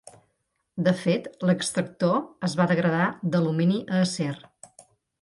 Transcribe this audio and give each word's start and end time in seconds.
De 0.87 0.93
fet, 1.01 1.27
l'extractor 1.49 2.17
es 2.49 2.57
va 2.63 2.69
degradar 2.75 3.13
d'alumini 3.31 3.81
a 3.89 4.05
acer. 4.11 4.35